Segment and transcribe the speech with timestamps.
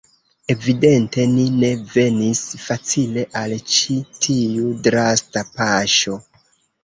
[0.51, 6.19] Evidente ni ne venis facile al ĉi tiu drasta paŝo.